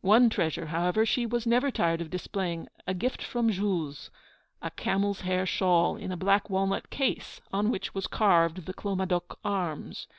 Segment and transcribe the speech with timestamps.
[0.00, 4.10] One treasure, however, she was never tired of displaying, a gift from Jules,
[4.62, 9.38] a camels' hair shawl, in a black walnut case, on which was carved the Clomadoc
[9.44, 10.06] arms.